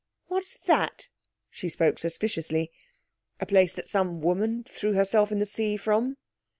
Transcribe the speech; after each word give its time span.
'What's 0.29 0.55
that?' 0.57 1.09
She 1.51 1.69
spoke 1.69 1.99
suspiciously. 1.99 2.71
'A 3.39 3.45
place 3.45 3.75
that 3.75 3.87
some 3.87 4.19
woman 4.19 4.63
threw 4.63 4.93
herself 4.93 5.31
into 5.31 5.41
the 5.41 5.45
sea 5.45 5.77
from.' 5.77 6.17